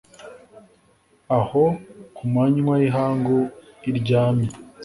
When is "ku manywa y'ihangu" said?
2.15-3.39